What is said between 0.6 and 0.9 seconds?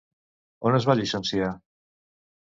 On es